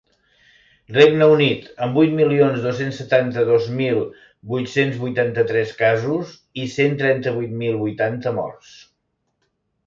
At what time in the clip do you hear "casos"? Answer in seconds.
5.83-6.33